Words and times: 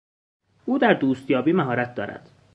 او 0.65 0.77
در 0.77 0.93
دوستیابی 0.93 1.51
مهارت 1.53 1.95
دارد. 1.95 2.29